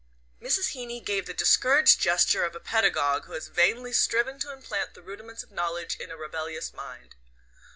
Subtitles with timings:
[0.41, 0.69] Mrs.
[0.69, 5.03] Heeny gave the discouraged gesture of a pedagogue who has vainly striven to implant the
[5.03, 7.13] rudiments of knowledge in a rebellious mind.